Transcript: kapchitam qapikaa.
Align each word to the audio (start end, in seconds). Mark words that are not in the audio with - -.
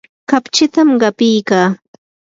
kapchitam 0.29 0.89
qapikaa. 1.01 1.67